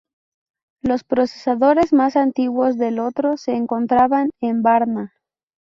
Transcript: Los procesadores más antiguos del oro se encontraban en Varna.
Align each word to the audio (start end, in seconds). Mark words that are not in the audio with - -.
Los 0.81 1.03
procesadores 1.03 1.93
más 1.93 2.15
antiguos 2.15 2.75
del 2.79 2.97
oro 2.97 3.37
se 3.37 3.53
encontraban 3.55 4.31
en 4.41 4.63
Varna. 4.63 5.13